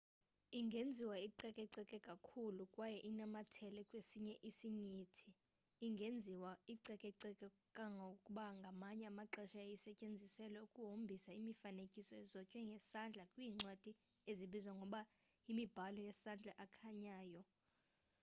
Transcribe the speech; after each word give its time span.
ingenziwa 0.59 1.15
icekeceke 1.27 1.97
kakhulu 2.09 2.61
kwaye 2.73 2.97
inamathele 3.09 3.81
kwesinye 3.89 4.33
isinyithi 4.49 5.29
ingenziwa 5.85 6.51
icekeceke 6.73 7.47
kangangokuba 7.75 8.45
ngamanye 8.59 9.05
amaxesha 9.11 9.57
yayisetyenziselwa 9.63 10.59
ukuhombisa 10.67 11.29
imifanekiso 11.39 12.13
ezotywe 12.23 12.59
ngesandla 12.69 13.23
kwiincwadi 13.31 13.91
ezibizwa 14.31 14.71
ngokuba 14.75 15.01
yimibhalo 15.47 15.99
yesandla 16.07 16.53
ekhanyayo 16.65 17.41